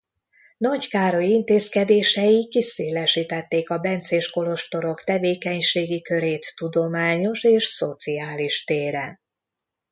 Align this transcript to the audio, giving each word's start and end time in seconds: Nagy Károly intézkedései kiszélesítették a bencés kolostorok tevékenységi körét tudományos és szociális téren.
Nagy 0.57 0.89
Károly 0.89 1.27
intézkedései 1.27 2.47
kiszélesítették 2.47 3.69
a 3.69 3.77
bencés 3.77 4.29
kolostorok 4.29 5.03
tevékenységi 5.03 6.01
körét 6.01 6.53
tudományos 6.55 7.43
és 7.43 7.65
szociális 7.65 8.63
téren. 8.63 9.19